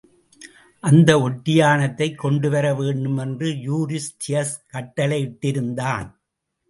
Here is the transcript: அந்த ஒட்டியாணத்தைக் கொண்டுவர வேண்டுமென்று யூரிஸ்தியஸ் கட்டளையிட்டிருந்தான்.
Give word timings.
அந்த 0.79 1.17
ஒட்டியாணத்தைக் 1.17 2.15
கொண்டுவர 2.15 2.73
வேண்டுமென்று 2.73 3.47
யூரிஸ்தியஸ் 3.47 4.55
கட்டளையிட்டிருந்தான். 4.73 6.11